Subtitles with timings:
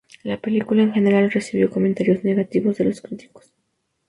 [0.23, 3.53] La película en general recibió comentarios negativos de los críticos.